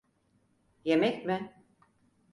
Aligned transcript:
Yemek 0.85 1.25
mi? 1.25 1.53